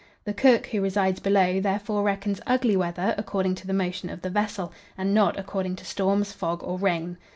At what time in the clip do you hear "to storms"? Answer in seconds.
5.75-6.31